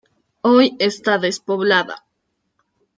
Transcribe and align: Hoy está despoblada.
Hoy 0.49 0.65
está 0.79 1.19
despoblada. 1.19 1.97